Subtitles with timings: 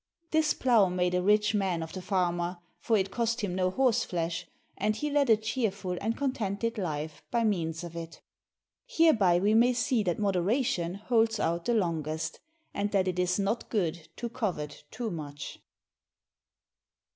[0.31, 4.03] This plough made a rich man of the farmer, for it cost him no horse
[4.03, 8.19] flesh, and he led a cheerful and contented life by means of it.
[8.87, 12.39] Hereby we may see that moderation holds out the longest,
[12.73, 15.59] and that it is not good to covet too much.